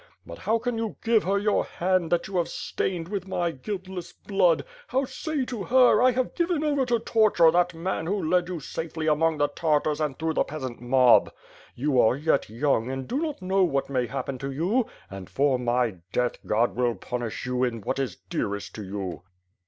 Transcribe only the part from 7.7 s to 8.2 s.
man who